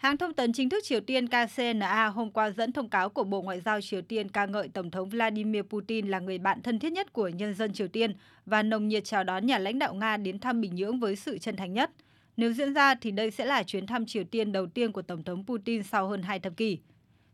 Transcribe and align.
Hãng 0.00 0.16
thông 0.16 0.34
tấn 0.34 0.52
chính 0.52 0.68
thức 0.68 0.84
Triều 0.84 1.00
Tiên 1.00 1.26
KCNA 1.28 2.06
hôm 2.06 2.30
qua 2.30 2.50
dẫn 2.50 2.72
thông 2.72 2.88
cáo 2.88 3.08
của 3.08 3.24
Bộ 3.24 3.42
Ngoại 3.42 3.60
giao 3.60 3.80
Triều 3.80 4.02
Tiên 4.02 4.28
ca 4.28 4.46
ngợi 4.46 4.68
Tổng 4.68 4.90
thống 4.90 5.08
Vladimir 5.08 5.62
Putin 5.62 6.08
là 6.08 6.18
người 6.18 6.38
bạn 6.38 6.62
thân 6.62 6.78
thiết 6.78 6.92
nhất 6.92 7.12
của 7.12 7.28
nhân 7.28 7.54
dân 7.54 7.72
Triều 7.72 7.88
Tiên 7.88 8.14
và 8.46 8.62
nồng 8.62 8.88
nhiệt 8.88 9.04
chào 9.04 9.24
đón 9.24 9.46
nhà 9.46 9.58
lãnh 9.58 9.78
đạo 9.78 9.94
Nga 9.94 10.16
đến 10.16 10.38
thăm 10.38 10.60
Bình 10.60 10.74
Nhưỡng 10.74 11.00
với 11.00 11.16
sự 11.16 11.38
chân 11.38 11.56
thành 11.56 11.72
nhất. 11.72 11.90
Nếu 12.36 12.52
diễn 12.52 12.74
ra 12.74 12.94
thì 12.94 13.10
đây 13.10 13.30
sẽ 13.30 13.44
là 13.44 13.62
chuyến 13.62 13.86
thăm 13.86 14.06
Triều 14.06 14.24
Tiên 14.24 14.52
đầu 14.52 14.66
tiên 14.66 14.92
của 14.92 15.02
Tổng 15.02 15.24
thống 15.24 15.44
Putin 15.46 15.82
sau 15.82 16.08
hơn 16.08 16.22
hai 16.22 16.38
thập 16.40 16.56
kỷ. 16.56 16.78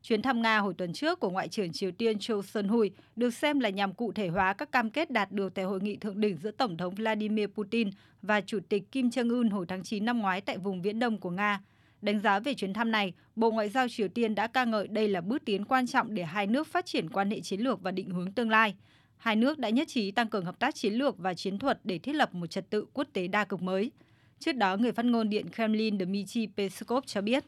Chuyến 0.03 0.23
thăm 0.23 0.43
Nga 0.43 0.59
hồi 0.59 0.75
tuần 0.75 0.93
trước 0.93 1.21
của 1.21 1.31
Ngoại 1.31 1.49
trưởng 1.49 1.73
Triều 1.73 1.91
Tiên 1.91 2.19
Cho 2.21 2.43
Son 2.43 2.69
Hui 2.69 2.91
được 3.17 3.35
xem 3.35 3.61
là 3.61 3.69
nhằm 3.69 3.95
cụ 3.95 4.13
thể 4.13 4.29
hóa 4.29 4.53
các 4.53 4.73
cam 4.73 4.91
kết 4.91 5.11
đạt 5.11 5.33
được 5.33 5.55
tại 5.55 5.65
hội 5.65 5.81
nghị 5.81 5.97
thượng 5.97 6.21
đỉnh 6.21 6.37
giữa 6.37 6.51
Tổng 6.51 6.77
thống 6.77 6.95
Vladimir 6.95 7.47
Putin 7.47 7.91
và 8.23 8.41
Chủ 8.41 8.59
tịch 8.69 8.93
Kim 8.93 9.09
Jong-un 9.09 9.51
hồi 9.51 9.67
tháng 9.69 9.83
9 9.83 10.05
năm 10.05 10.19
ngoái 10.19 10.41
tại 10.41 10.59
vùng 10.59 10.83
Viễn 10.83 10.99
Đông 10.99 11.19
của 11.19 11.31
Nga. 11.31 11.61
Đánh 12.03 12.21
giá 12.21 12.39
về 12.41 12.55
chuyến 12.55 12.73
thăm 12.73 12.91
này, 12.91 13.13
Bộ 13.37 13.51
Ngoại 13.51 13.69
giao 13.69 13.89
Triều 13.89 14.09
Tiên 14.09 14.35
đã 14.35 14.47
ca 14.47 14.65
ngợi 14.65 14.89
đây 14.89 15.09
là 15.09 15.21
bước 15.21 15.45
tiến 15.45 15.65
quan 15.65 15.87
trọng 15.87 16.15
để 16.15 16.23
hai 16.23 16.47
nước 16.47 16.67
phát 16.67 16.87
triển 16.87 17.11
quan 17.11 17.31
hệ 17.31 17.41
chiến 17.41 17.61
lược 17.61 17.83
và 17.83 17.91
định 17.91 18.11
hướng 18.11 18.33
tương 18.33 18.51
lai. 18.51 18.75
Hai 19.17 19.37
nước 19.37 19.59
đã 19.59 19.69
nhất 19.69 19.89
trí 19.89 20.11
tăng 20.11 20.29
cường 20.29 20.45
hợp 20.45 20.59
tác 20.59 20.75
chiến 20.75 20.95
lược 20.95 21.19
và 21.19 21.35
chiến 21.35 21.59
thuật 21.59 21.81
để 21.85 21.99
thiết 21.99 22.13
lập 22.13 22.35
một 22.35 22.47
trật 22.47 22.71
tự 22.71 22.87
quốc 22.93 23.09
tế 23.13 23.29
đa 23.29 23.45
cực 23.45 23.63
mới. 23.63 23.91
Trước 24.39 24.57
đó, 24.57 24.77
người 24.77 24.93
phát 24.93 25.05
ngôn 25.05 25.29
Điện 25.29 25.47
Kremlin 25.55 25.99
Dmitry 25.99 26.49
Peskov 26.57 27.05
cho 27.07 27.21
biết. 27.21 27.45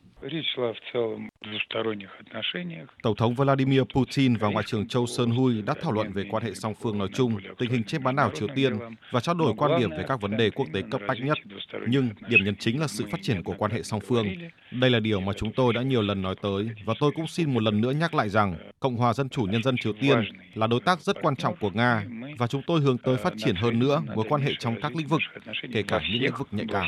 Tổng 3.03 3.17
thống 3.17 3.35
Vladimir 3.35 3.83
Putin 3.95 4.37
và 4.37 4.49
Ngoại 4.49 4.65
trưởng 4.69 4.89
Châu 4.89 5.07
Sơn 5.07 5.31
Hui 5.31 5.63
đã 5.63 5.75
thảo 5.83 5.93
luận 5.93 6.13
về 6.13 6.25
quan 6.31 6.43
hệ 6.43 6.55
song 6.55 6.75
phương 6.75 6.99
nói 6.99 7.09
chung, 7.15 7.37
tình 7.59 7.71
hình 7.71 7.85
trên 7.85 8.03
bán 8.03 8.17
đảo 8.17 8.31
Triều 8.35 8.49
Tiên 8.55 8.79
và 9.11 9.21
trao 9.21 9.35
đổi 9.35 9.55
quan 9.57 9.81
điểm 9.81 9.91
về 9.91 10.05
các 10.09 10.21
vấn 10.21 10.37
đề 10.37 10.51
quốc 10.51 10.67
tế 10.73 10.83
cấp 10.91 11.01
bách 11.09 11.19
nhất. 11.21 11.39
Nhưng 11.89 12.09
điểm 12.29 12.45
nhấn 12.45 12.57
chính 12.57 12.81
là 12.81 12.87
sự 12.87 13.05
phát 13.11 13.23
triển 13.23 13.43
của 13.43 13.55
quan 13.59 13.71
hệ 13.71 13.83
song 13.83 14.01
phương. 14.01 14.27
Đây 14.71 14.91
là 14.91 15.01
điều 15.01 15.21
mà 15.21 15.33
chúng 15.33 15.53
tôi 15.53 15.73
đã 15.73 15.83
nhiều 15.83 16.03
lần 16.03 16.23
nói 16.23 16.35
tới 16.43 16.71
và 16.85 16.95
tôi 17.01 17.13
cũng 17.15 17.27
xin 17.27 17.55
một 17.55 17.63
lần 17.63 17.81
nữa 17.81 17.91
nhắc 17.91 18.15
lại 18.15 18.29
rằng 18.29 18.57
Cộng 18.81 18.97
hòa 18.97 19.13
Dân 19.13 19.29
chủ 19.29 19.43
Nhân 19.43 19.63
dân 19.63 19.77
Triều 19.81 19.93
Tiên 19.93 20.19
là 20.55 20.67
đối 20.67 20.81
tác 20.81 21.01
rất 21.01 21.17
quan 21.23 21.37
trọng 21.37 21.57
của 21.57 21.71
Nga 21.71 22.05
và 22.39 22.47
chúng 22.47 22.63
tôi 22.67 22.81
hướng 22.81 22.99
tới 22.99 23.17
phát 23.17 23.33
triển 23.37 23.55
hơn 23.55 23.79
nữa 23.79 24.03
mối 24.15 24.25
quan 24.29 24.43
hệ 24.43 24.53
trong 24.59 24.77
các 24.83 24.97
lĩnh 24.97 25.07
vực, 25.07 25.21
kể 25.73 25.83
cả 25.83 26.01
những 26.13 26.23
lĩnh 26.23 26.35
vực 26.39 26.49
nhạy 26.51 26.67
cảm. 26.73 26.87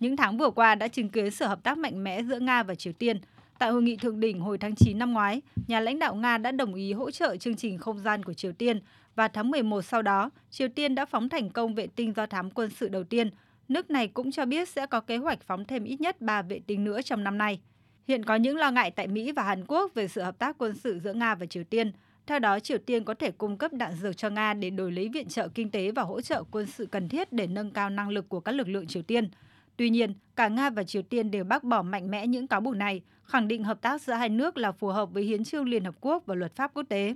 Những 0.00 0.16
tháng 0.16 0.38
vừa 0.38 0.50
qua 0.50 0.74
đã 0.74 0.88
chứng 0.88 1.08
kiến 1.08 1.30
sự 1.30 1.46
hợp 1.46 1.62
tác 1.62 1.78
mạnh 1.78 2.04
mẽ 2.04 2.22
giữa 2.22 2.38
Nga 2.38 2.62
và 2.62 2.74
Triều 2.74 2.92
Tiên. 2.92 3.20
Tại 3.58 3.70
hội 3.70 3.82
nghị 3.82 3.96
thượng 3.96 4.20
đỉnh 4.20 4.40
hồi 4.40 4.58
tháng 4.58 4.74
9 4.74 4.98
năm 4.98 5.12
ngoái, 5.12 5.42
nhà 5.66 5.80
lãnh 5.80 5.98
đạo 5.98 6.14
Nga 6.14 6.38
đã 6.38 6.52
đồng 6.52 6.74
ý 6.74 6.92
hỗ 6.92 7.10
trợ 7.10 7.36
chương 7.36 7.56
trình 7.56 7.78
không 7.78 7.98
gian 7.98 8.22
của 8.22 8.32
Triều 8.32 8.52
Tiên 8.52 8.80
và 9.14 9.28
tháng 9.28 9.50
11 9.50 9.82
sau 9.82 10.02
đó, 10.02 10.30
Triều 10.50 10.68
Tiên 10.68 10.94
đã 10.94 11.04
phóng 11.04 11.28
thành 11.28 11.50
công 11.50 11.74
vệ 11.74 11.86
tinh 11.86 12.12
do 12.12 12.26
thám 12.26 12.50
quân 12.50 12.70
sự 12.70 12.88
đầu 12.88 13.04
tiên. 13.04 13.30
Nước 13.68 13.90
này 13.90 14.08
cũng 14.08 14.30
cho 14.30 14.44
biết 14.44 14.68
sẽ 14.68 14.86
có 14.86 15.00
kế 15.00 15.16
hoạch 15.16 15.42
phóng 15.42 15.64
thêm 15.64 15.84
ít 15.84 16.00
nhất 16.00 16.20
3 16.20 16.42
vệ 16.42 16.60
tinh 16.66 16.84
nữa 16.84 17.02
trong 17.02 17.24
năm 17.24 17.38
nay. 17.38 17.60
Hiện 18.08 18.24
có 18.24 18.34
những 18.34 18.56
lo 18.56 18.70
ngại 18.70 18.90
tại 18.90 19.06
Mỹ 19.06 19.32
và 19.32 19.42
Hàn 19.42 19.64
Quốc 19.66 19.94
về 19.94 20.08
sự 20.08 20.22
hợp 20.22 20.38
tác 20.38 20.58
quân 20.58 20.74
sự 20.74 20.98
giữa 20.98 21.12
Nga 21.12 21.34
và 21.34 21.46
Triều 21.46 21.64
Tiên. 21.64 21.92
Theo 22.26 22.38
đó, 22.38 22.60
Triều 22.60 22.78
Tiên 22.78 23.04
có 23.04 23.14
thể 23.14 23.30
cung 23.30 23.58
cấp 23.58 23.72
đạn 23.72 23.94
dược 23.94 24.16
cho 24.16 24.30
Nga 24.30 24.54
để 24.54 24.70
đổi 24.70 24.92
lấy 24.92 25.08
viện 25.08 25.28
trợ 25.28 25.48
kinh 25.48 25.70
tế 25.70 25.90
và 25.90 26.02
hỗ 26.02 26.20
trợ 26.20 26.44
quân 26.50 26.66
sự 26.66 26.86
cần 26.86 27.08
thiết 27.08 27.32
để 27.32 27.46
nâng 27.46 27.70
cao 27.70 27.90
năng 27.90 28.08
lực 28.08 28.28
của 28.28 28.40
các 28.40 28.52
lực 28.52 28.68
lượng 28.68 28.86
Triều 28.86 29.02
Tiên. 29.02 29.28
Tuy 29.76 29.90
nhiên, 29.90 30.14
cả 30.36 30.48
Nga 30.48 30.70
và 30.70 30.84
Triều 30.84 31.02
Tiên 31.02 31.30
đều 31.30 31.44
bác 31.44 31.64
bỏ 31.64 31.82
mạnh 31.82 32.10
mẽ 32.10 32.26
những 32.26 32.46
cáo 32.46 32.60
buộc 32.60 32.76
này, 32.76 33.02
khẳng 33.24 33.48
định 33.48 33.64
hợp 33.64 33.80
tác 33.80 34.02
giữa 34.02 34.12
hai 34.12 34.28
nước 34.28 34.56
là 34.56 34.72
phù 34.72 34.88
hợp 34.88 35.12
với 35.12 35.22
hiến 35.22 35.44
trương 35.44 35.68
Liên 35.68 35.84
Hợp 35.84 35.94
Quốc 36.00 36.26
và 36.26 36.34
luật 36.34 36.56
pháp 36.56 36.70
quốc 36.74 36.82
tế. 36.88 37.14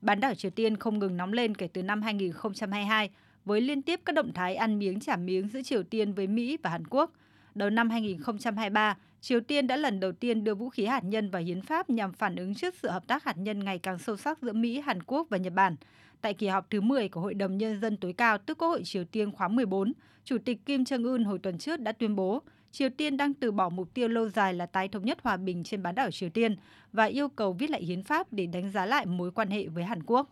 Bán 0.00 0.20
đảo 0.20 0.34
Triều 0.34 0.50
Tiên 0.50 0.76
không 0.76 0.98
ngừng 0.98 1.16
nóng 1.16 1.32
lên 1.32 1.54
kể 1.54 1.68
từ 1.72 1.82
năm 1.82 2.02
2022 2.02 3.10
với 3.44 3.60
liên 3.60 3.82
tiếp 3.82 4.00
các 4.04 4.12
động 4.12 4.32
thái 4.32 4.54
ăn 4.56 4.78
miếng 4.78 5.00
trả 5.00 5.16
miếng 5.16 5.48
giữa 5.48 5.62
Triều 5.62 5.82
Tiên 5.82 6.12
với 6.12 6.26
Mỹ 6.26 6.58
và 6.62 6.70
Hàn 6.70 6.86
Quốc. 6.86 7.12
Đầu 7.54 7.70
năm 7.70 7.90
2023, 7.90 8.96
Triều 9.20 9.40
Tiên 9.40 9.66
đã 9.66 9.76
lần 9.76 10.00
đầu 10.00 10.12
tiên 10.12 10.44
đưa 10.44 10.54
vũ 10.54 10.68
khí 10.68 10.84
hạt 10.84 11.04
nhân 11.04 11.30
vào 11.30 11.42
hiến 11.42 11.62
pháp 11.62 11.90
nhằm 11.90 12.12
phản 12.12 12.36
ứng 12.36 12.54
trước 12.54 12.74
sự 12.82 12.88
hợp 12.88 13.06
tác 13.06 13.24
hạt 13.24 13.36
nhân 13.38 13.64
ngày 13.64 13.78
càng 13.78 13.98
sâu 13.98 14.16
sắc 14.16 14.38
giữa 14.42 14.52
Mỹ, 14.52 14.80
Hàn 14.80 15.02
Quốc 15.02 15.26
và 15.30 15.36
Nhật 15.38 15.52
Bản. 15.52 15.76
Tại 16.20 16.34
kỳ 16.34 16.46
họp 16.46 16.70
thứ 16.70 16.80
10 16.80 17.08
của 17.08 17.20
Hội 17.20 17.34
đồng 17.34 17.58
Nhân 17.58 17.80
dân 17.80 17.96
tối 17.96 18.12
cao 18.12 18.38
tức 18.38 18.58
Quốc 18.58 18.68
hội 18.68 18.82
Triều 18.84 19.04
Tiên 19.04 19.32
khóa 19.32 19.48
14, 19.48 19.92
Chủ 20.24 20.38
tịch 20.44 20.66
Kim 20.66 20.82
Jong-un 20.82 21.26
hồi 21.26 21.38
tuần 21.38 21.58
trước 21.58 21.80
đã 21.80 21.92
tuyên 21.92 22.16
bố 22.16 22.42
Triều 22.72 22.88
Tiên 22.90 23.16
đang 23.16 23.34
từ 23.34 23.52
bỏ 23.52 23.68
mục 23.68 23.94
tiêu 23.94 24.08
lâu 24.08 24.28
dài 24.28 24.54
là 24.54 24.66
tái 24.66 24.88
thống 24.88 25.04
nhất 25.04 25.18
hòa 25.22 25.36
bình 25.36 25.64
trên 25.64 25.82
bán 25.82 25.94
đảo 25.94 26.10
Triều 26.10 26.30
Tiên 26.30 26.56
và 26.92 27.04
yêu 27.04 27.28
cầu 27.28 27.52
viết 27.52 27.70
lại 27.70 27.82
hiến 27.82 28.02
pháp 28.02 28.32
để 28.32 28.46
đánh 28.46 28.70
giá 28.70 28.86
lại 28.86 29.06
mối 29.06 29.30
quan 29.30 29.50
hệ 29.50 29.66
với 29.66 29.84
Hàn 29.84 30.02
Quốc. 30.06 30.30